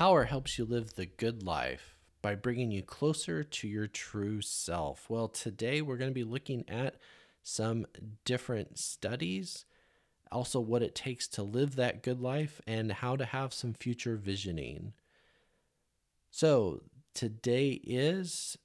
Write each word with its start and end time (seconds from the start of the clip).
Power 0.00 0.24
helps 0.24 0.56
you 0.56 0.64
live 0.64 0.94
the 0.94 1.04
good 1.04 1.42
life 1.42 1.98
by 2.22 2.34
bringing 2.34 2.70
you 2.70 2.82
closer 2.82 3.44
to 3.44 3.68
your 3.68 3.86
true 3.86 4.40
self. 4.40 5.10
Well, 5.10 5.28
today 5.28 5.82
we're 5.82 5.98
going 5.98 6.08
to 6.08 6.14
be 6.14 6.24
looking 6.24 6.64
at 6.70 6.94
some 7.42 7.84
different 8.24 8.78
studies, 8.78 9.66
also 10.32 10.58
what 10.58 10.82
it 10.82 10.94
takes 10.94 11.28
to 11.28 11.42
live 11.42 11.76
that 11.76 12.02
good 12.02 12.18
life, 12.18 12.62
and 12.66 12.90
how 12.90 13.14
to 13.14 13.26
have 13.26 13.52
some 13.52 13.74
future 13.74 14.16
visioning. 14.16 14.94
So, 16.30 16.80
today 17.12 17.72
is 17.84 18.56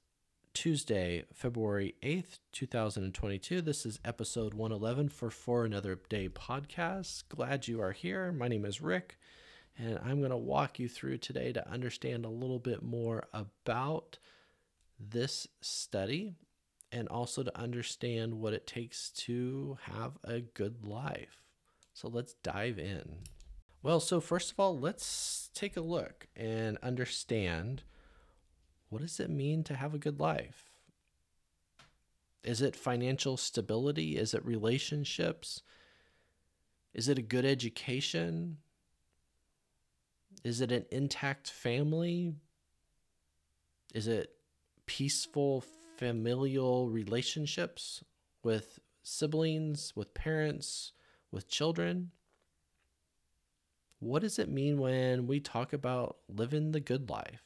Tuesday, 0.54 1.24
February 1.34 1.96
8th, 2.02 2.38
2022. 2.52 3.60
This 3.60 3.84
is 3.84 3.98
episode 4.06 4.54
111 4.54 5.10
for 5.10 5.28
For 5.28 5.66
Another 5.66 6.00
Day 6.08 6.30
podcast. 6.30 7.24
Glad 7.28 7.68
you 7.68 7.82
are 7.82 7.92
here. 7.92 8.32
My 8.32 8.48
name 8.48 8.64
is 8.64 8.80
Rick. 8.80 9.18
And 9.78 9.98
I'm 10.04 10.20
going 10.20 10.30
to 10.30 10.36
walk 10.36 10.78
you 10.78 10.88
through 10.88 11.18
today 11.18 11.52
to 11.52 11.70
understand 11.70 12.24
a 12.24 12.30
little 12.30 12.58
bit 12.58 12.82
more 12.82 13.26
about 13.34 14.18
this 14.98 15.46
study 15.60 16.34
and 16.90 17.08
also 17.08 17.42
to 17.42 17.58
understand 17.58 18.34
what 18.34 18.54
it 18.54 18.66
takes 18.66 19.10
to 19.10 19.76
have 19.82 20.12
a 20.24 20.40
good 20.40 20.86
life. 20.86 21.42
So 21.92 22.08
let's 22.08 22.34
dive 22.42 22.78
in. 22.78 23.16
Well, 23.82 24.00
so 24.00 24.20
first 24.20 24.50
of 24.50 24.58
all, 24.58 24.78
let's 24.78 25.50
take 25.54 25.76
a 25.76 25.82
look 25.82 26.26
and 26.34 26.78
understand 26.82 27.82
what 28.88 29.02
does 29.02 29.20
it 29.20 29.30
mean 29.30 29.62
to 29.64 29.74
have 29.74 29.94
a 29.94 29.98
good 29.98 30.18
life? 30.20 30.70
Is 32.42 32.62
it 32.62 32.76
financial 32.76 33.36
stability? 33.36 34.16
Is 34.16 34.32
it 34.32 34.44
relationships? 34.44 35.62
Is 36.94 37.08
it 37.08 37.18
a 37.18 37.22
good 37.22 37.44
education? 37.44 38.58
Is 40.46 40.60
it 40.60 40.70
an 40.70 40.86
intact 40.92 41.50
family? 41.50 42.32
Is 43.92 44.06
it 44.06 44.30
peaceful 44.86 45.64
familial 45.96 46.88
relationships 46.88 48.04
with 48.44 48.78
siblings, 49.02 49.96
with 49.96 50.14
parents, 50.14 50.92
with 51.32 51.48
children? 51.48 52.12
What 53.98 54.22
does 54.22 54.38
it 54.38 54.48
mean 54.48 54.78
when 54.78 55.26
we 55.26 55.40
talk 55.40 55.72
about 55.72 56.18
living 56.28 56.70
the 56.70 56.78
good 56.78 57.10
life? 57.10 57.42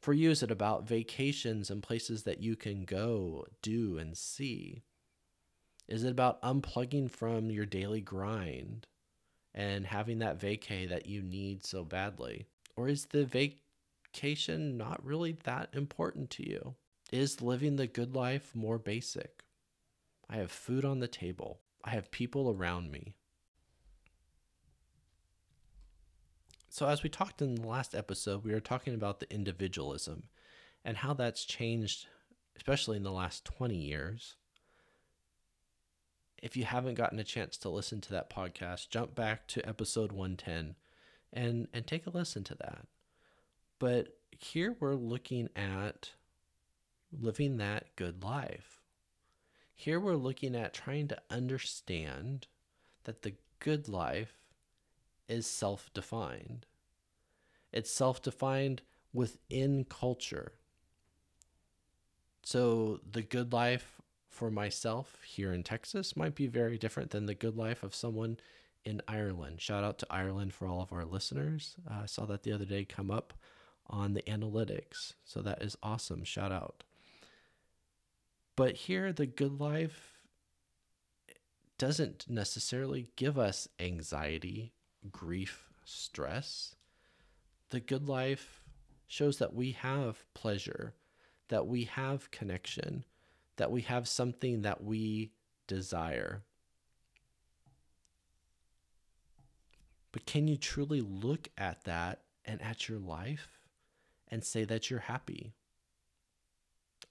For 0.00 0.12
you, 0.12 0.30
is 0.30 0.42
it 0.42 0.50
about 0.50 0.88
vacations 0.88 1.70
and 1.70 1.80
places 1.80 2.24
that 2.24 2.42
you 2.42 2.56
can 2.56 2.86
go, 2.86 3.46
do, 3.62 3.98
and 3.98 4.18
see? 4.18 4.82
Is 5.86 6.02
it 6.02 6.10
about 6.10 6.42
unplugging 6.42 7.08
from 7.08 7.52
your 7.52 7.66
daily 7.66 8.00
grind? 8.00 8.88
And 9.54 9.86
having 9.86 10.18
that 10.20 10.38
vacay 10.38 10.88
that 10.88 11.06
you 11.06 11.22
need 11.22 11.64
so 11.64 11.84
badly? 11.84 12.46
Or 12.76 12.88
is 12.88 13.06
the 13.06 13.24
vacation 13.24 14.76
not 14.76 15.04
really 15.04 15.32
that 15.44 15.70
important 15.72 16.30
to 16.30 16.48
you? 16.48 16.74
Is 17.12 17.42
living 17.42 17.76
the 17.76 17.86
good 17.86 18.14
life 18.14 18.54
more 18.54 18.78
basic? 18.78 19.42
I 20.28 20.36
have 20.36 20.52
food 20.52 20.84
on 20.84 21.00
the 21.00 21.08
table. 21.08 21.60
I 21.84 21.90
have 21.90 22.10
people 22.10 22.50
around 22.50 22.92
me. 22.92 23.14
So, 26.68 26.86
as 26.86 27.02
we 27.02 27.08
talked 27.08 27.42
in 27.42 27.56
the 27.56 27.66
last 27.66 27.96
episode, 27.96 28.44
we 28.44 28.52
were 28.52 28.60
talking 28.60 28.94
about 28.94 29.18
the 29.18 29.32
individualism 29.32 30.28
and 30.84 30.96
how 30.96 31.14
that's 31.14 31.44
changed, 31.44 32.06
especially 32.56 32.96
in 32.96 33.02
the 33.02 33.10
last 33.10 33.44
20 33.44 33.74
years 33.74 34.36
if 36.42 36.56
you 36.56 36.64
haven't 36.64 36.94
gotten 36.94 37.18
a 37.18 37.24
chance 37.24 37.56
to 37.58 37.68
listen 37.68 38.00
to 38.02 38.10
that 38.12 38.30
podcast, 38.30 38.88
jump 38.88 39.14
back 39.14 39.46
to 39.48 39.68
episode 39.68 40.12
110 40.12 40.74
and 41.32 41.68
and 41.72 41.86
take 41.86 42.06
a 42.06 42.10
listen 42.10 42.44
to 42.44 42.54
that. 42.56 42.86
But 43.78 44.18
here 44.30 44.76
we're 44.78 44.94
looking 44.94 45.48
at 45.54 46.10
living 47.12 47.56
that 47.58 47.96
good 47.96 48.22
life. 48.22 48.80
Here 49.74 49.98
we're 49.98 50.16
looking 50.16 50.54
at 50.54 50.74
trying 50.74 51.08
to 51.08 51.18
understand 51.30 52.46
that 53.04 53.22
the 53.22 53.34
good 53.58 53.88
life 53.88 54.34
is 55.28 55.46
self-defined. 55.46 56.66
It's 57.72 57.90
self-defined 57.90 58.82
within 59.12 59.84
culture. 59.84 60.52
So 62.42 63.00
the 63.10 63.22
good 63.22 63.52
life 63.52 63.99
for 64.30 64.50
myself 64.50 65.18
here 65.24 65.52
in 65.52 65.62
Texas 65.62 66.16
might 66.16 66.34
be 66.34 66.46
very 66.46 66.78
different 66.78 67.10
than 67.10 67.26
the 67.26 67.34
good 67.34 67.56
life 67.56 67.82
of 67.82 67.94
someone 67.94 68.38
in 68.84 69.02
Ireland. 69.06 69.60
Shout 69.60 69.84
out 69.84 69.98
to 69.98 70.06
Ireland 70.08 70.54
for 70.54 70.66
all 70.66 70.80
of 70.80 70.92
our 70.92 71.04
listeners. 71.04 71.76
Uh, 71.88 72.02
I 72.04 72.06
saw 72.06 72.24
that 72.26 72.44
the 72.44 72.52
other 72.52 72.64
day 72.64 72.84
come 72.84 73.10
up 73.10 73.34
on 73.88 74.14
the 74.14 74.22
analytics. 74.22 75.14
So 75.24 75.42
that 75.42 75.62
is 75.62 75.76
awesome. 75.82 76.24
Shout 76.24 76.52
out. 76.52 76.84
But 78.56 78.76
here, 78.76 79.12
the 79.12 79.26
good 79.26 79.60
life 79.60 80.20
doesn't 81.78 82.26
necessarily 82.28 83.10
give 83.16 83.38
us 83.38 83.68
anxiety, 83.78 84.72
grief, 85.10 85.70
stress. 85.84 86.76
The 87.70 87.80
good 87.80 88.08
life 88.08 88.64
shows 89.06 89.38
that 89.38 89.54
we 89.54 89.72
have 89.72 90.24
pleasure, 90.34 90.94
that 91.48 91.66
we 91.66 91.84
have 91.84 92.30
connection, 92.30 93.04
that 93.60 93.70
we 93.70 93.82
have 93.82 94.08
something 94.08 94.62
that 94.62 94.82
we 94.82 95.32
desire. 95.66 96.42
But 100.12 100.24
can 100.24 100.48
you 100.48 100.56
truly 100.56 101.02
look 101.02 101.48
at 101.58 101.84
that 101.84 102.22
and 102.46 102.62
at 102.62 102.88
your 102.88 102.98
life 102.98 103.60
and 104.28 104.42
say 104.42 104.64
that 104.64 104.88
you're 104.88 105.00
happy? 105.00 105.52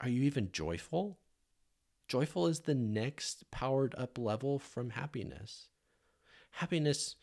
Are 0.00 0.08
you 0.08 0.24
even 0.24 0.50
joyful? 0.50 1.20
Joyful 2.08 2.48
is 2.48 2.58
the 2.58 2.74
next 2.74 3.48
powered 3.52 3.94
up 3.96 4.18
level 4.18 4.58
from 4.58 4.90
happiness. 4.90 5.68
Happiness 6.50 7.14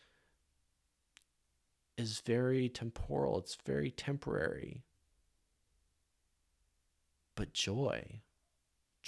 is 1.98 2.20
very 2.20 2.70
temporal, 2.70 3.40
it's 3.40 3.58
very 3.66 3.90
temporary. 3.90 4.84
But 7.34 7.52
joy, 7.52 8.22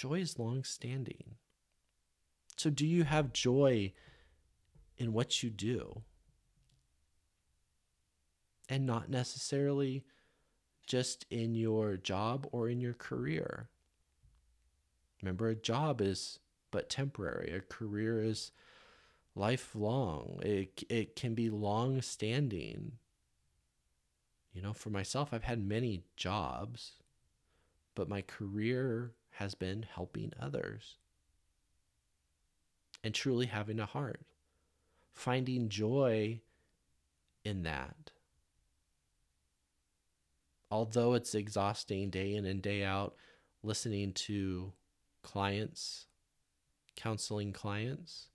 Joy 0.01 0.21
is 0.21 0.39
long 0.39 0.63
standing. 0.63 1.35
So, 2.57 2.71
do 2.71 2.87
you 2.87 3.03
have 3.03 3.33
joy 3.33 3.93
in 4.97 5.13
what 5.13 5.43
you 5.43 5.51
do? 5.51 6.01
And 8.67 8.87
not 8.87 9.11
necessarily 9.11 10.03
just 10.87 11.27
in 11.29 11.53
your 11.53 11.97
job 11.97 12.47
or 12.51 12.67
in 12.67 12.81
your 12.81 12.95
career. 12.95 13.69
Remember, 15.21 15.49
a 15.49 15.55
job 15.55 16.01
is 16.01 16.39
but 16.71 16.89
temporary, 16.89 17.51
a 17.51 17.59
career 17.59 18.23
is 18.23 18.51
lifelong, 19.35 20.39
it, 20.41 20.83
it 20.89 21.15
can 21.15 21.35
be 21.35 21.51
long 21.51 22.01
standing. 22.01 22.93
You 24.51 24.63
know, 24.63 24.73
for 24.73 24.89
myself, 24.89 25.29
I've 25.31 25.43
had 25.43 25.63
many 25.63 26.05
jobs, 26.17 26.93
but 27.93 28.09
my 28.09 28.23
career 28.23 29.11
has 29.31 29.55
been 29.55 29.85
helping 29.93 30.31
others 30.39 30.95
and 33.03 33.13
truly 33.13 33.47
having 33.47 33.79
a 33.79 33.85
heart, 33.85 34.21
finding 35.13 35.69
joy 35.69 36.39
in 37.43 37.63
that. 37.63 38.11
Although 40.69 41.15
it's 41.15 41.35
exhausting 41.35 42.09
day 42.09 42.35
in 42.35 42.45
and 42.45 42.61
day 42.61 42.83
out, 42.83 43.15
listening 43.63 44.13
to 44.13 44.71
clients, 45.21 46.05
counseling 46.95 47.51
clients, 47.51 48.27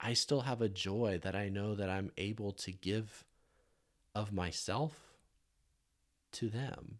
I 0.00 0.12
still 0.12 0.42
have 0.42 0.62
a 0.62 0.68
joy 0.68 1.18
that 1.22 1.34
I 1.34 1.48
know 1.48 1.74
that 1.74 1.90
I'm 1.90 2.12
able 2.16 2.52
to 2.52 2.72
give 2.72 3.24
of 4.14 4.32
myself 4.32 4.94
to 6.32 6.48
them. 6.48 6.98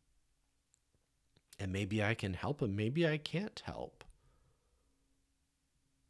And 1.58 1.72
maybe 1.72 2.02
I 2.02 2.14
can 2.14 2.34
help 2.34 2.60
them, 2.60 2.76
maybe 2.76 3.06
I 3.06 3.18
can't 3.18 3.60
help. 3.64 4.04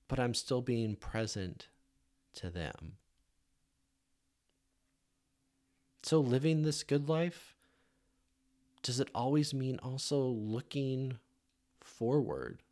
But 0.06 0.19
I'm 0.19 0.35
still 0.35 0.61
being 0.61 0.97
present 0.97 1.69
to 2.35 2.50
them. 2.50 2.97
So, 6.03 6.21
living 6.21 6.62
this 6.62 6.83
good 6.83 7.09
life, 7.09 7.55
does 8.83 9.00
it 9.00 9.09
always 9.15 9.53
mean 9.53 9.79
also 9.83 10.21
looking 10.21 11.19
forward? 11.83 12.62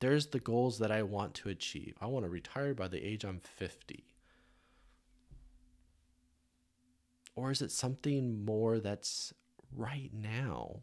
There's 0.00 0.28
the 0.28 0.38
goals 0.38 0.78
that 0.78 0.92
I 0.92 1.02
want 1.02 1.34
to 1.34 1.48
achieve. 1.48 1.96
I 2.00 2.06
want 2.06 2.24
to 2.24 2.30
retire 2.30 2.74
by 2.74 2.88
the 2.88 3.04
age 3.04 3.24
I'm 3.24 3.40
50. 3.40 4.04
Or 7.34 7.50
is 7.50 7.62
it 7.62 7.72
something 7.72 8.44
more 8.44 8.78
that's 8.78 9.32
right 9.74 10.10
now? 10.12 10.82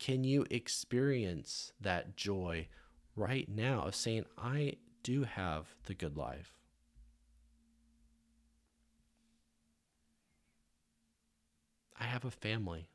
Can 0.00 0.24
you 0.24 0.46
experience 0.50 1.72
that 1.78 2.16
joy 2.16 2.68
right 3.14 3.46
now 3.48 3.82
of 3.82 3.94
saying, 3.94 4.24
I 4.36 4.76
do 5.02 5.24
have 5.24 5.66
the 5.84 5.94
good 5.94 6.16
life? 6.16 6.54
I 11.98 12.04
have 12.04 12.24
a 12.24 12.30
family. 12.30 12.88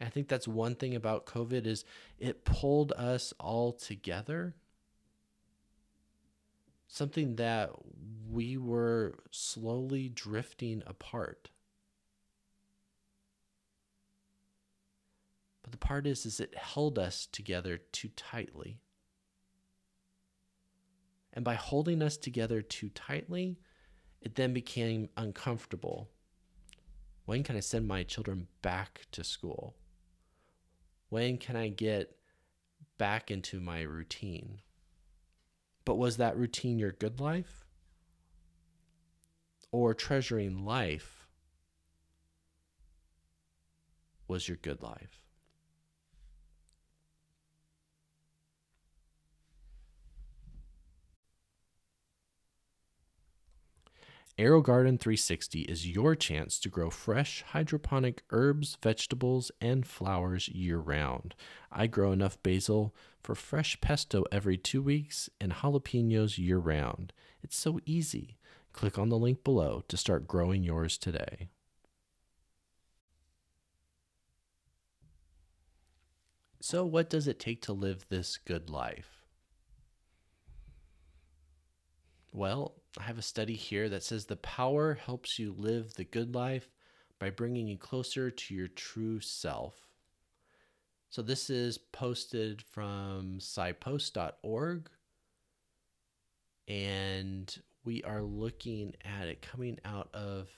I 0.00 0.06
think 0.06 0.26
that's 0.26 0.48
one 0.48 0.74
thing 0.74 0.96
about 0.96 1.26
COVID 1.26 1.64
is 1.64 1.84
it 2.18 2.44
pulled 2.44 2.90
us 2.92 3.32
all 3.38 3.72
together. 3.72 4.56
Something 6.88 7.36
that 7.36 7.70
we 8.28 8.56
were 8.56 9.14
slowly 9.30 10.08
drifting 10.08 10.82
apart. 10.88 11.50
But 15.66 15.72
the 15.72 15.84
part 15.84 16.06
is 16.06 16.24
is 16.24 16.38
it 16.38 16.56
held 16.56 16.96
us 16.96 17.26
together 17.26 17.78
too 17.90 18.08
tightly. 18.14 18.78
And 21.32 21.44
by 21.44 21.54
holding 21.54 22.02
us 22.02 22.16
together 22.16 22.62
too 22.62 22.88
tightly, 22.90 23.58
it 24.20 24.36
then 24.36 24.54
became 24.54 25.08
uncomfortable. 25.16 26.08
When 27.24 27.42
can 27.42 27.56
I 27.56 27.60
send 27.60 27.88
my 27.88 28.04
children 28.04 28.46
back 28.62 29.06
to 29.10 29.24
school? 29.24 29.74
When 31.08 31.36
can 31.36 31.56
I 31.56 31.68
get 31.68 32.16
back 32.96 33.32
into 33.32 33.58
my 33.58 33.82
routine? 33.82 34.60
But 35.84 35.96
was 35.96 36.16
that 36.18 36.36
routine 36.36 36.78
your 36.78 36.92
good 36.92 37.18
life? 37.18 37.66
Or 39.72 39.94
treasuring 39.94 40.64
life 40.64 41.26
was 44.28 44.46
your 44.46 44.58
good 44.58 44.80
life? 44.80 45.25
AeroGarden 54.38 55.00
360 55.00 55.62
is 55.62 55.88
your 55.88 56.14
chance 56.14 56.58
to 56.60 56.68
grow 56.68 56.90
fresh 56.90 57.42
hydroponic 57.52 58.22
herbs, 58.30 58.76
vegetables, 58.82 59.50
and 59.62 59.86
flowers 59.86 60.46
year 60.48 60.76
round. 60.76 61.34
I 61.72 61.86
grow 61.86 62.12
enough 62.12 62.42
basil 62.42 62.94
for 63.22 63.34
fresh 63.34 63.80
pesto 63.80 64.24
every 64.30 64.58
two 64.58 64.82
weeks 64.82 65.30
and 65.40 65.52
jalapenos 65.52 66.36
year 66.36 66.58
round. 66.58 67.14
It's 67.42 67.56
so 67.56 67.80
easy. 67.86 68.36
Click 68.74 68.98
on 68.98 69.08
the 69.08 69.16
link 69.16 69.42
below 69.42 69.84
to 69.88 69.96
start 69.96 70.28
growing 70.28 70.62
yours 70.62 70.98
today. 70.98 71.48
So, 76.60 76.84
what 76.84 77.08
does 77.08 77.26
it 77.26 77.38
take 77.38 77.62
to 77.62 77.72
live 77.72 78.04
this 78.10 78.36
good 78.36 78.68
life? 78.68 79.15
Well, 82.36 82.74
I 82.98 83.04
have 83.04 83.16
a 83.16 83.22
study 83.22 83.54
here 83.54 83.88
that 83.88 84.02
says 84.02 84.26
the 84.26 84.36
power 84.36 84.92
helps 84.92 85.38
you 85.38 85.54
live 85.56 85.94
the 85.94 86.04
good 86.04 86.34
life 86.34 86.68
by 87.18 87.30
bringing 87.30 87.66
you 87.66 87.78
closer 87.78 88.30
to 88.30 88.54
your 88.54 88.68
true 88.68 89.20
self. 89.20 89.88
So 91.08 91.22
this 91.22 91.48
is 91.48 91.78
posted 91.78 92.60
from 92.60 93.38
PsyPost.org, 93.38 94.90
and 96.68 97.58
we 97.86 98.02
are 98.02 98.22
looking 98.22 98.94
at 99.02 99.28
it 99.28 99.40
coming 99.40 99.78
out 99.86 100.10
of 100.12 100.50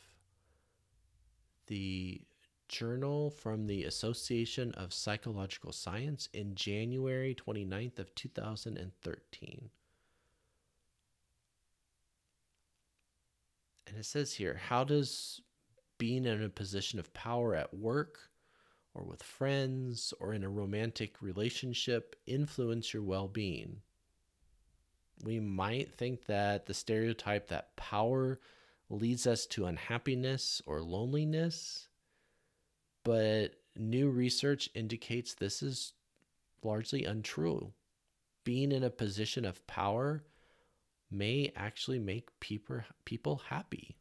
the 1.68 2.22
journal 2.66 3.30
from 3.30 3.68
the 3.68 3.84
Association 3.84 4.72
of 4.72 4.92
Psychological 4.92 5.70
Science 5.70 6.28
in 6.32 6.56
January 6.56 7.36
29th 7.36 8.00
of 8.00 8.12
2013. 8.16 9.70
And 13.88 13.98
it 13.98 14.04
says 14.04 14.34
here, 14.34 14.60
how 14.68 14.84
does 14.84 15.40
being 15.96 16.24
in 16.24 16.42
a 16.42 16.48
position 16.48 16.98
of 16.98 17.12
power 17.14 17.54
at 17.54 17.74
work 17.74 18.18
or 18.94 19.04
with 19.04 19.22
friends 19.22 20.12
or 20.20 20.34
in 20.34 20.44
a 20.44 20.48
romantic 20.48 21.22
relationship 21.22 22.16
influence 22.26 22.92
your 22.92 23.02
well 23.02 23.28
being? 23.28 23.78
We 25.24 25.40
might 25.40 25.92
think 25.94 26.26
that 26.26 26.66
the 26.66 26.74
stereotype 26.74 27.48
that 27.48 27.74
power 27.76 28.38
leads 28.90 29.26
us 29.26 29.46
to 29.46 29.66
unhappiness 29.66 30.62
or 30.64 30.80
loneliness, 30.80 31.88
but 33.04 33.54
new 33.76 34.10
research 34.10 34.70
indicates 34.74 35.34
this 35.34 35.62
is 35.62 35.92
largely 36.62 37.04
untrue. 37.04 37.72
Being 38.44 38.72
in 38.72 38.84
a 38.84 38.90
position 38.90 39.44
of 39.44 39.66
power 39.66 40.24
may 41.10 41.52
actually 41.56 41.98
make 41.98 42.28
people 42.40 42.80
people 43.04 43.42
happy. 43.48 43.96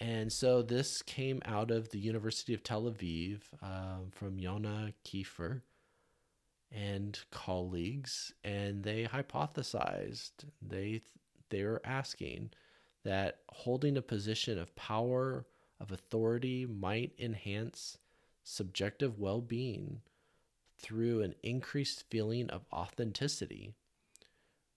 And 0.00 0.32
so 0.32 0.62
this 0.62 1.00
came 1.02 1.40
out 1.44 1.70
of 1.70 1.90
the 1.90 1.98
University 1.98 2.54
of 2.54 2.64
Tel 2.64 2.84
Aviv 2.84 3.40
um, 3.62 4.10
from 4.10 4.38
Yona 4.38 4.92
Kifer 5.04 5.62
and 6.72 7.18
colleagues, 7.30 8.32
and 8.42 8.82
they 8.82 9.04
hypothesized 9.04 10.32
they 10.60 11.02
they 11.50 11.62
were 11.64 11.82
asking 11.84 12.50
that 13.04 13.40
holding 13.50 13.96
a 13.96 14.02
position 14.02 14.58
of 14.58 14.74
power 14.74 15.46
of 15.80 15.92
authority 15.92 16.66
might 16.66 17.12
enhance 17.18 17.98
subjective 18.44 19.18
well-being 19.18 20.00
through 20.78 21.22
an 21.22 21.34
increased 21.42 22.04
feeling 22.10 22.48
of 22.50 22.64
authenticity 22.72 23.74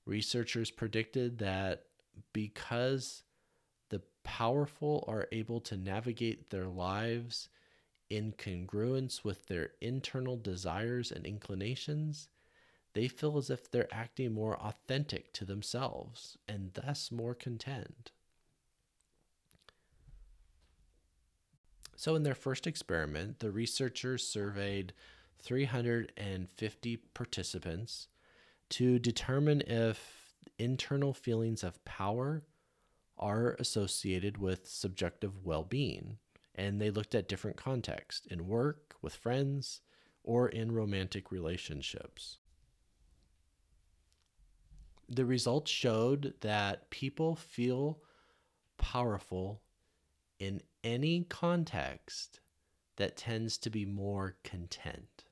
Researchers 0.05 0.69
predicted 0.69 1.39
that 1.39 1.85
because 2.31 3.23
the 3.89 4.01
powerful 4.23 5.03
are 5.07 5.27
able 5.31 5.59
to 5.61 5.77
navigate 5.77 6.49
their 6.49 6.67
lives 6.67 7.49
in 8.09 8.33
congruence 8.33 9.23
with 9.23 9.47
their 9.47 9.71
internal 9.81 10.37
desires 10.37 11.11
and 11.11 11.25
inclinations, 11.25 12.29
they 12.93 13.07
feel 13.07 13.37
as 13.37 13.49
if 13.49 13.69
they're 13.69 13.93
acting 13.93 14.31
more 14.31 14.57
authentic 14.57 15.33
to 15.33 15.43
themselves 15.43 16.37
and 16.47 16.73
thus 16.73 17.11
more 17.11 17.33
content. 17.33 18.11
So, 21.97 22.15
in 22.15 22.23
their 22.23 22.35
first 22.35 22.67
experiment, 22.67 23.39
the 23.39 23.51
researchers 23.51 24.27
surveyed 24.27 24.93
350 25.39 26.97
participants 26.97 28.07
to 28.69 28.99
determine 28.99 29.61
if 29.61 30.33
internal 30.57 31.13
feelings 31.13 31.63
of 31.63 31.83
power 31.85 32.43
are 33.17 33.55
associated 33.59 34.37
with 34.37 34.67
subjective 34.67 35.45
well 35.45 35.63
being. 35.63 36.17
And 36.55 36.79
they 36.79 36.89
looked 36.89 37.15
at 37.15 37.27
different 37.27 37.57
contexts 37.57 38.25
in 38.27 38.47
work, 38.47 38.95
with 39.01 39.13
friends, 39.13 39.81
or 40.23 40.47
in 40.47 40.71
romantic 40.71 41.31
relationships. 41.31 42.37
The 45.09 45.25
results 45.25 45.69
showed 45.69 46.33
that 46.41 46.89
people 46.89 47.35
feel 47.35 47.99
powerful 48.77 49.61
in 50.39 50.61
any 50.83 51.23
context 51.23 52.39
that 52.95 53.17
tends 53.17 53.57
to 53.59 53.69
be 53.69 53.85
more 53.85 54.37
content. 54.43 55.24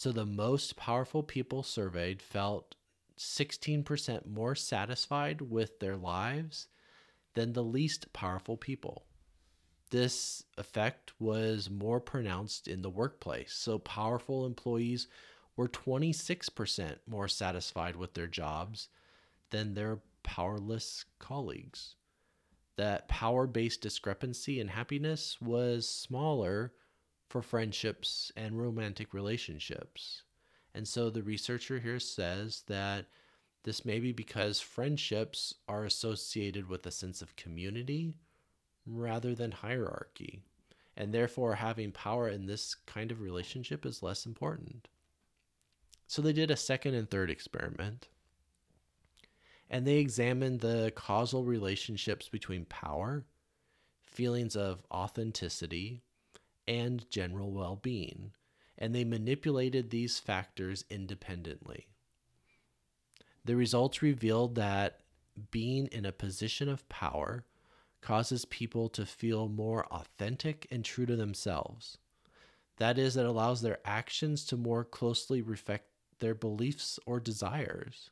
So 0.00 0.12
the 0.12 0.24
most 0.24 0.76
powerful 0.76 1.22
people 1.22 1.62
surveyed 1.62 2.22
felt 2.22 2.74
16% 3.18 4.24
more 4.24 4.54
satisfied 4.54 5.42
with 5.42 5.78
their 5.78 5.94
lives 5.94 6.68
than 7.34 7.52
the 7.52 7.62
least 7.62 8.10
powerful 8.14 8.56
people. 8.56 9.04
This 9.90 10.42
effect 10.56 11.12
was 11.20 11.68
more 11.68 12.00
pronounced 12.00 12.66
in 12.66 12.80
the 12.80 12.88
workplace. 12.88 13.52
So 13.52 13.78
powerful 13.78 14.46
employees 14.46 15.06
were 15.54 15.68
26% 15.68 16.96
more 17.06 17.28
satisfied 17.28 17.94
with 17.94 18.14
their 18.14 18.26
jobs 18.26 18.88
than 19.50 19.74
their 19.74 19.98
powerless 20.22 21.04
colleagues. 21.18 21.96
That 22.76 23.06
power 23.06 23.46
based 23.46 23.82
discrepancy 23.82 24.60
in 24.60 24.68
happiness 24.68 25.38
was 25.42 25.86
smaller 25.86 26.72
for 27.30 27.40
friendships 27.40 28.32
and 28.36 28.60
romantic 28.60 29.14
relationships. 29.14 30.24
And 30.74 30.86
so 30.86 31.08
the 31.08 31.22
researcher 31.22 31.78
here 31.78 32.00
says 32.00 32.64
that 32.66 33.06
this 33.62 33.84
may 33.84 34.00
be 34.00 34.12
because 34.12 34.60
friendships 34.60 35.54
are 35.68 35.84
associated 35.84 36.68
with 36.68 36.84
a 36.86 36.90
sense 36.90 37.22
of 37.22 37.36
community 37.36 38.14
rather 38.84 39.34
than 39.34 39.52
hierarchy. 39.52 40.42
And 40.96 41.14
therefore, 41.14 41.54
having 41.54 41.92
power 41.92 42.28
in 42.28 42.46
this 42.46 42.74
kind 42.74 43.12
of 43.12 43.20
relationship 43.20 43.86
is 43.86 44.02
less 44.02 44.26
important. 44.26 44.88
So 46.08 46.20
they 46.20 46.32
did 46.32 46.50
a 46.50 46.56
second 46.56 46.94
and 46.94 47.08
third 47.08 47.30
experiment. 47.30 48.08
And 49.70 49.86
they 49.86 49.98
examined 49.98 50.60
the 50.60 50.92
causal 50.96 51.44
relationships 51.44 52.28
between 52.28 52.64
power, 52.64 53.24
feelings 54.02 54.56
of 54.56 54.84
authenticity, 54.90 56.02
and 56.70 57.04
general 57.10 57.50
well 57.50 57.74
being, 57.74 58.30
and 58.78 58.94
they 58.94 59.02
manipulated 59.02 59.90
these 59.90 60.20
factors 60.20 60.84
independently. 60.88 61.88
The 63.44 63.56
results 63.56 64.02
revealed 64.02 64.54
that 64.54 65.00
being 65.50 65.88
in 65.88 66.04
a 66.04 66.12
position 66.12 66.68
of 66.68 66.88
power 66.88 67.44
causes 68.02 68.44
people 68.44 68.88
to 68.90 69.04
feel 69.04 69.48
more 69.48 69.84
authentic 69.86 70.68
and 70.70 70.84
true 70.84 71.06
to 71.06 71.16
themselves. 71.16 71.98
That 72.76 72.98
is, 72.98 73.16
it 73.16 73.26
allows 73.26 73.62
their 73.62 73.80
actions 73.84 74.44
to 74.46 74.56
more 74.56 74.84
closely 74.84 75.42
reflect 75.42 75.86
their 76.20 76.36
beliefs 76.36 77.00
or 77.04 77.18
desires. 77.18 78.10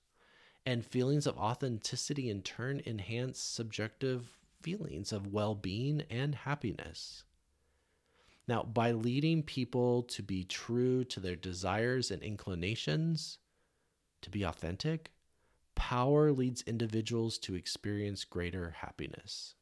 And 0.67 0.85
feelings 0.85 1.29
of 1.29 1.38
authenticity 1.38 2.29
in 2.29 2.43
turn 2.43 2.83
enhance 2.85 3.38
subjective 3.38 4.37
feelings 4.61 5.12
of 5.12 5.33
well 5.33 5.55
being 5.55 6.03
and 6.11 6.35
happiness. 6.35 7.23
Now, 8.49 8.62
by 8.62 8.93
leading 8.93 9.43
people 9.43 10.02
to 10.05 10.23
be 10.23 10.43
true 10.43 11.05
to 11.05 11.21
their 11.21 11.37
desires 11.37 12.11
and 12.11 12.23
inclinations, 12.23 13.38
to 14.23 14.31
be 14.31 14.43
authentic, 14.43 15.12
power 15.75 16.33
leads 16.33 16.62
individuals 16.62 17.38
to 17.40 17.55
experience 17.55 18.25
greater 18.25 18.71
happiness. 18.71 19.55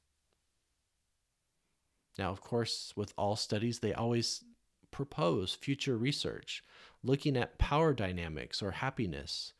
Now, 2.16 2.30
of 2.30 2.40
course, 2.40 2.92
with 2.96 3.12
all 3.18 3.34
studies, 3.34 3.80
they 3.80 3.92
always 3.92 4.44
propose 4.92 5.52
future 5.52 5.98
research 5.98 6.62
looking 7.02 7.36
at 7.36 7.58
power 7.58 7.92
dynamics 7.92 8.62
or 8.62 8.70
happiness? 8.70 9.52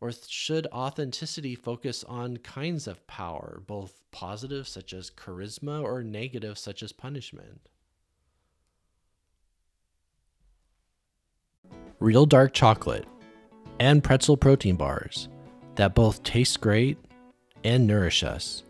Or 0.00 0.12
should 0.12 0.66
authenticity 0.68 1.54
focus 1.54 2.04
on 2.04 2.38
kinds 2.38 2.86
of 2.86 3.06
power, 3.06 3.62
both 3.66 4.02
positive, 4.10 4.66
such 4.66 4.92
as 4.92 5.10
charisma, 5.10 5.82
or 5.82 6.02
negative, 6.02 6.58
such 6.58 6.82
as 6.82 6.90
punishment? 6.90 7.68
Real 12.04 12.26
dark 12.26 12.52
chocolate 12.52 13.06
and 13.80 14.04
pretzel 14.04 14.36
protein 14.36 14.76
bars 14.76 15.30
that 15.76 15.94
both 15.94 16.22
taste 16.22 16.60
great 16.60 16.98
and 17.64 17.86
nourish 17.86 18.22
us. 18.22 18.62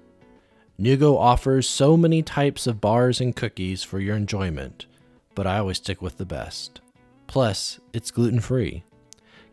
Nugo 0.81 1.19
offers 1.19 1.69
so 1.69 1.97
many 1.97 2.23
types 2.23 2.69
of 2.69 2.81
bars 2.81 3.21
and 3.21 3.35
cookies 3.35 3.83
for 3.83 3.99
your 3.99 4.15
enjoyment, 4.15 4.87
but 5.35 5.49
I 5.49 5.59
always 5.59 5.79
stick 5.79 6.01
with 6.01 6.17
the 6.17 6.25
best. 6.25 6.81
Plus, 7.27 7.81
it's 7.93 8.13
gluten 8.13 8.39
free. 8.39 8.85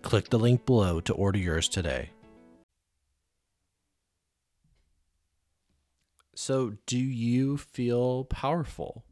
Click 0.03 0.29
the 0.29 0.38
link 0.38 0.63
below 0.67 1.00
to 1.00 1.13
order 1.15 1.39
yours 1.39 1.67
today. 1.67 2.11
So, 6.35 6.73
do 6.85 7.00
you 7.00 7.57
feel 7.57 8.25
powerful? 8.25 9.03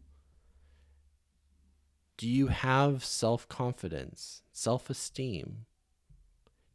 Do 2.19 2.27
you 2.27 2.47
have 2.47 3.05
self 3.05 3.47
confidence, 3.47 4.41
self 4.51 4.89
esteem? 4.89 5.67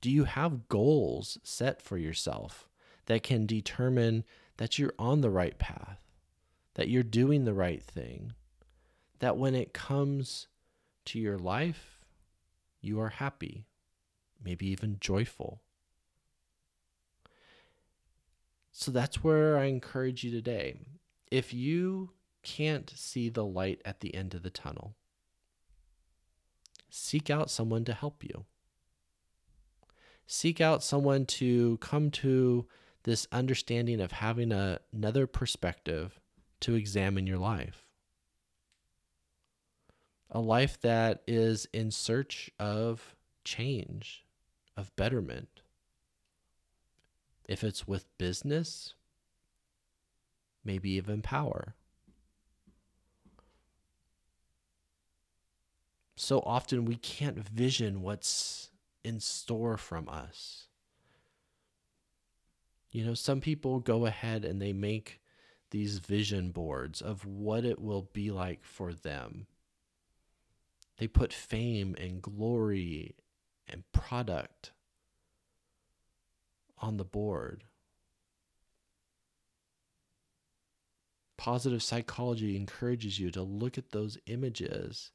Do 0.00 0.10
you 0.10 0.24
have 0.24 0.68
goals 0.68 1.36
set 1.42 1.82
for 1.82 1.98
yourself 1.98 2.66
that 3.04 3.22
can 3.22 3.44
determine 3.44 4.24
that 4.56 4.78
you're 4.78 4.94
on 4.98 5.20
the 5.20 5.28
right 5.28 5.58
path, 5.58 6.02
that 6.76 6.88
you're 6.88 7.02
doing 7.02 7.44
the 7.44 7.52
right 7.52 7.82
thing, 7.82 8.32
that 9.18 9.36
when 9.36 9.54
it 9.54 9.74
comes 9.74 10.46
to 11.04 11.18
your 11.18 11.36
life, 11.36 12.00
you 12.80 12.98
are 12.98 13.10
happy, 13.10 13.66
maybe 14.42 14.66
even 14.68 14.96
joyful. 14.98 15.60
So 18.72 18.90
that's 18.90 19.22
where 19.22 19.58
I 19.58 19.66
encourage 19.66 20.24
you 20.24 20.30
today. 20.30 20.78
If 21.30 21.52
you 21.52 22.12
can't 22.42 22.90
see 22.96 23.28
the 23.28 23.44
light 23.44 23.82
at 23.84 24.00
the 24.00 24.14
end 24.14 24.32
of 24.32 24.42
the 24.42 24.48
tunnel, 24.48 24.96
seek 26.94 27.28
out 27.28 27.50
someone 27.50 27.84
to 27.84 27.92
help 27.92 28.22
you. 28.22 28.44
Seek 30.26 30.60
out 30.60 30.82
someone 30.82 31.26
to 31.26 31.76
come 31.78 32.10
to 32.12 32.66
this 33.02 33.26
understanding 33.32 34.00
of 34.00 34.12
having 34.12 34.52
a, 34.52 34.78
another 34.92 35.26
perspective 35.26 36.20
to 36.60 36.74
examine 36.74 37.26
your 37.26 37.38
life 37.38 37.80
a 40.30 40.40
life 40.40 40.80
that 40.80 41.22
is 41.28 41.68
in 41.72 41.92
search 41.92 42.50
of 42.58 43.14
change, 43.44 44.24
of 44.76 44.94
betterment. 44.96 45.60
If 47.48 47.62
it's 47.62 47.86
with 47.86 48.06
business, 48.18 48.94
maybe 50.64 50.90
even 50.90 51.22
power. 51.22 51.76
So 56.16 56.40
often 56.40 56.84
we 56.84 56.96
can't 56.96 57.38
vision 57.38 58.02
what's 58.02 58.70
in 59.02 59.20
store 59.20 59.76
from 59.76 60.08
us. 60.08 60.68
You 62.92 63.04
know, 63.04 63.14
some 63.14 63.40
people 63.40 63.80
go 63.80 64.06
ahead 64.06 64.44
and 64.44 64.62
they 64.62 64.72
make 64.72 65.20
these 65.70 65.98
vision 65.98 66.52
boards 66.52 67.02
of 67.02 67.26
what 67.26 67.64
it 67.64 67.80
will 67.80 68.08
be 68.12 68.30
like 68.30 68.64
for 68.64 68.92
them 68.94 69.48
they 70.98 71.08
put 71.08 71.32
fame 71.32 71.94
and 71.98 72.22
glory 72.22 73.16
and 73.68 73.82
product 73.92 74.72
on 76.78 76.96
the 76.96 77.04
board. 77.04 77.64
Positive 81.36 81.82
psychology 81.82 82.56
encourages 82.56 83.18
you 83.18 83.30
to 83.32 83.42
look 83.42 83.76
at 83.76 83.90
those 83.90 84.18
images. 84.26 85.10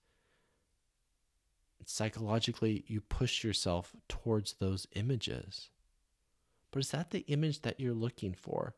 Psychologically, 1.86 2.84
you 2.88 3.02
push 3.02 3.44
yourself 3.44 3.96
towards 4.08 4.54
those 4.54 4.88
images. 4.94 5.70
But 6.72 6.80
is 6.82 6.92
that 6.92 7.12
the 7.12 7.26
image 7.28 7.62
that 7.64 7.80
you're 7.80 7.94
looking 7.94 8.34
for? 8.34 8.76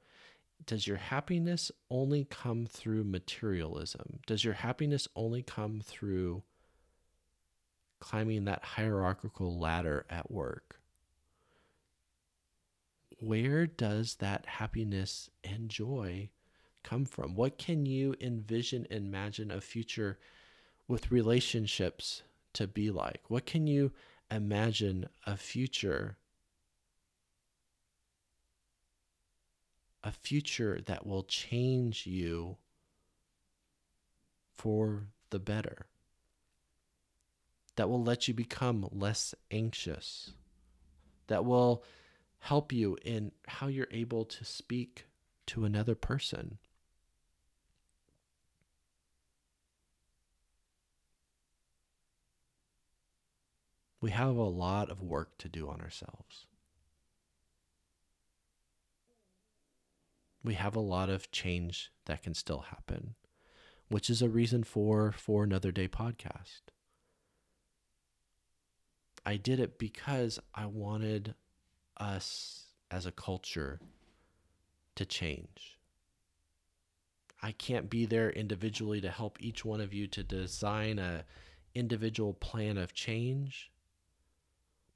Does 0.65 0.87
your 0.87 0.97
happiness 0.97 1.71
only 1.89 2.25
come 2.25 2.65
through 2.65 3.03
materialism? 3.03 4.19
Does 4.27 4.43
your 4.43 4.53
happiness 4.53 5.07
only 5.15 5.41
come 5.41 5.81
through 5.81 6.43
climbing 8.01 8.43
that 8.45 8.63
hierarchical 8.63 9.57
ladder 9.57 10.05
at 10.09 10.29
work. 10.29 10.81
Where 13.19 13.67
does 13.67 14.15
that 14.15 14.45
happiness 14.45 15.29
and 15.43 15.69
joy 15.69 16.31
come 16.83 17.05
from? 17.05 17.35
What 17.35 17.57
can 17.57 17.85
you 17.85 18.15
envision, 18.19 18.87
and 18.89 19.05
imagine 19.05 19.51
a 19.51 19.61
future 19.61 20.19
with 20.87 21.11
relationships 21.11 22.23
to 22.53 22.67
be 22.67 22.91
like? 22.91 23.21
What 23.29 23.45
can 23.45 23.67
you 23.67 23.91
imagine 24.29 25.07
a 25.25 25.37
future? 25.37 26.17
A 30.03 30.11
future 30.11 30.81
that 30.85 31.05
will 31.05 31.23
change 31.23 32.07
you 32.07 32.57
for 34.53 35.07
the 35.29 35.39
better 35.39 35.87
that 37.75 37.89
will 37.89 38.03
let 38.03 38.27
you 38.27 38.33
become 38.33 38.87
less 38.91 39.33
anxious, 39.49 40.31
that 41.27 41.45
will 41.45 41.83
help 42.39 42.71
you 42.71 42.97
in 43.03 43.31
how 43.47 43.67
you're 43.67 43.87
able 43.91 44.25
to 44.25 44.43
speak 44.43 45.07
to 45.47 45.65
another 45.65 45.95
person. 45.95 46.57
We 54.01 54.11
have 54.11 54.35
a 54.35 54.43
lot 54.43 54.89
of 54.89 55.01
work 55.01 55.37
to 55.37 55.47
do 55.47 55.69
on 55.69 55.79
ourselves. 55.79 56.47
We 60.43 60.55
have 60.55 60.75
a 60.75 60.79
lot 60.79 61.09
of 61.09 61.31
change 61.31 61.91
that 62.05 62.23
can 62.23 62.33
still 62.33 62.61
happen, 62.61 63.13
which 63.89 64.09
is 64.09 64.23
a 64.23 64.29
reason 64.29 64.63
for 64.63 65.11
for 65.11 65.43
another 65.43 65.71
day 65.71 65.87
podcast. 65.87 66.61
I 69.23 69.37
did 69.37 69.59
it 69.59 69.77
because 69.77 70.39
I 70.55 70.65
wanted 70.65 71.35
us 71.97 72.65
as 72.89 73.05
a 73.05 73.11
culture 73.11 73.79
to 74.95 75.05
change. 75.05 75.77
I 77.43 77.51
can't 77.51 77.89
be 77.89 78.05
there 78.05 78.31
individually 78.31 78.99
to 79.01 79.09
help 79.09 79.37
each 79.39 79.63
one 79.63 79.81
of 79.81 79.93
you 79.93 80.07
to 80.07 80.23
design 80.23 80.97
a 80.97 81.25
individual 81.73 82.33
plan 82.33 82.77
of 82.77 82.93
change. 82.93 83.71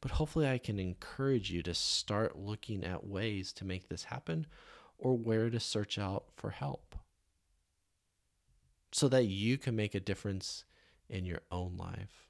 But 0.02 0.12
hopefully 0.12 0.48
I 0.48 0.58
can 0.58 0.80
encourage 0.80 1.52
you 1.52 1.64
to 1.64 1.74
start 1.74 2.38
looking 2.38 2.84
at 2.84 3.08
ways 3.08 3.52
to 3.54 3.66
make 3.66 3.90
this 3.90 4.06
happen 4.06 4.46
or 4.98 5.18
where 5.18 5.50
to 5.50 5.60
search 5.60 5.98
out 5.98 6.26
for 6.36 6.52
help 6.52 6.96
so 8.92 9.08
that 9.10 9.26
you 9.26 9.58
can 9.58 9.76
make 9.76 9.96
a 9.96 10.00
difference 10.00 10.64
in 11.10 11.26
your 11.26 11.42
own 11.52 11.76
life 11.78 12.26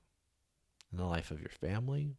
in 0.95 1.03
the 1.03 1.07
life 1.07 1.29
of 1.29 1.41
your 1.41 1.50
family, 1.50 2.15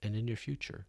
and 0.00 0.14
in 0.14 0.28
your 0.28 0.36
future. 0.36 0.86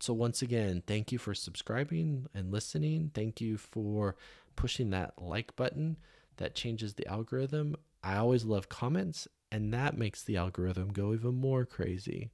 So, 0.00 0.12
once 0.12 0.42
again, 0.42 0.82
thank 0.86 1.12
you 1.12 1.18
for 1.18 1.34
subscribing 1.34 2.26
and 2.34 2.50
listening. 2.50 3.12
Thank 3.14 3.40
you 3.40 3.58
for 3.58 4.16
pushing 4.56 4.90
that 4.90 5.14
like 5.18 5.54
button 5.54 5.98
that 6.38 6.56
changes 6.56 6.94
the 6.94 7.06
algorithm. 7.06 7.76
I 8.02 8.16
always 8.16 8.44
love 8.44 8.68
comments, 8.68 9.28
and 9.50 9.72
that 9.74 9.96
makes 9.96 10.22
the 10.22 10.36
algorithm 10.36 10.88
go 10.92 11.12
even 11.12 11.34
more 11.34 11.64
crazy. 11.64 12.30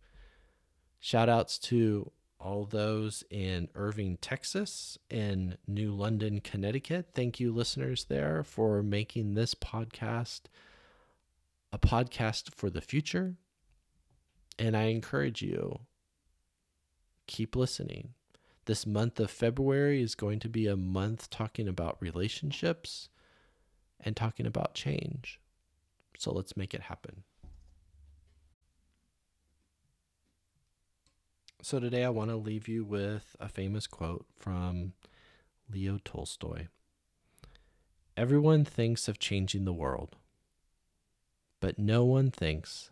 Shout 1.00 1.28
outs 1.28 1.58
to 1.60 2.12
all 2.38 2.64
those 2.64 3.24
in 3.30 3.68
Irving, 3.74 4.18
Texas, 4.18 4.98
and 5.10 5.56
New 5.66 5.92
London, 5.92 6.40
Connecticut. 6.40 7.10
Thank 7.14 7.40
you, 7.40 7.52
listeners, 7.52 8.04
there 8.04 8.42
for 8.42 8.82
making 8.82 9.34
this 9.34 9.54
podcast 9.54 10.42
a 11.72 11.78
podcast 11.78 12.54
for 12.54 12.70
the 12.70 12.80
future. 12.80 13.34
And 14.58 14.76
I 14.76 14.84
encourage 14.84 15.42
you 15.42 15.80
keep 17.26 17.56
listening. 17.56 18.10
This 18.66 18.86
month 18.86 19.20
of 19.20 19.30
February 19.30 20.02
is 20.02 20.14
going 20.14 20.40
to 20.40 20.48
be 20.48 20.66
a 20.66 20.76
month 20.76 21.30
talking 21.30 21.68
about 21.68 22.00
relationships 22.00 23.08
and 24.00 24.16
talking 24.16 24.46
about 24.46 24.74
change. 24.74 25.40
So 26.18 26.32
let's 26.32 26.56
make 26.56 26.74
it 26.74 26.82
happen. 26.82 27.22
So 31.62 31.80
today 31.80 32.04
I 32.04 32.10
want 32.10 32.30
to 32.30 32.36
leave 32.36 32.68
you 32.68 32.84
with 32.84 33.34
a 33.40 33.48
famous 33.48 33.86
quote 33.86 34.26
from 34.38 34.92
Leo 35.70 35.98
Tolstoy 36.04 36.68
Everyone 38.16 38.64
thinks 38.64 39.08
of 39.08 39.18
changing 39.18 39.66
the 39.66 39.74
world, 39.74 40.16
but 41.60 41.78
no 41.78 42.04
one 42.04 42.30
thinks 42.30 42.90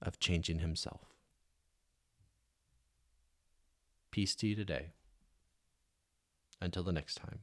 of 0.00 0.18
changing 0.18 0.60
himself. 0.60 1.12
Peace 4.10 4.34
to 4.36 4.46
you 4.46 4.54
today. 4.54 4.92
Until 6.62 6.82
the 6.82 6.92
next 6.92 7.16
time. 7.16 7.40